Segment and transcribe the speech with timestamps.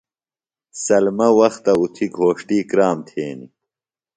[0.83, 3.49] سلمہ وختہ اُتھیۡ گھوݜتی کرام تھینیۡ۔